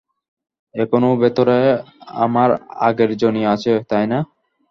এখনো 0.75 1.09
ভেতরে 1.21 1.57
আমার 2.17 2.49
আগের 2.87 3.11
জনি 3.21 3.41
আছে, 3.53 3.71
তাইনা? 3.89 4.19